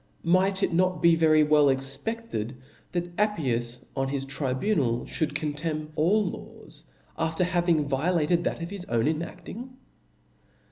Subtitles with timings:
[0.23, 2.55] Might it not be Very well expefted
[2.91, 6.85] that Appius on his tribu nal fhould contemn all laws,
[7.19, 7.89] after having vio(») Sec
[8.29, 9.77] the latcd that of his own (*) enacting?